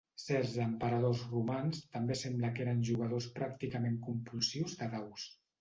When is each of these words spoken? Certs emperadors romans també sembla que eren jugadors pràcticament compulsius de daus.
Certs 0.21 0.53
emperadors 0.63 1.21
romans 1.33 1.83
també 1.97 2.17
sembla 2.23 2.51
que 2.57 2.65
eren 2.65 2.83
jugadors 2.89 3.31
pràcticament 3.39 4.03
compulsius 4.11 4.79
de 4.81 4.93
daus. 4.99 5.33